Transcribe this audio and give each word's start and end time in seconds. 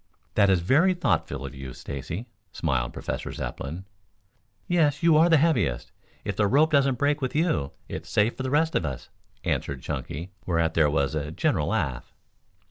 "That 0.33 0.49
is 0.49 0.61
very 0.61 0.95
thoughtful 0.95 1.45
of 1.45 1.53
you, 1.53 1.73
Stacy," 1.75 2.25
smiled 2.51 2.91
Professor 2.91 3.31
Zepplin. 3.31 3.85
"Yes, 4.67 5.03
you 5.03 5.15
are 5.15 5.29
the 5.29 5.37
heaviest. 5.37 5.91
If 6.25 6.35
the 6.35 6.47
rope 6.47 6.71
doesn't 6.71 6.97
break 6.97 7.21
with 7.21 7.35
you, 7.35 7.73
it's 7.87 8.09
safe 8.09 8.35
for 8.35 8.41
the 8.41 8.49
rest 8.49 8.73
of 8.73 8.83
us," 8.83 9.09
answered 9.43 9.83
Chunky, 9.83 10.31
whereat 10.43 10.73
there 10.73 10.89
was 10.89 11.13
a 11.13 11.29
general 11.29 11.67
laugh. 11.67 12.15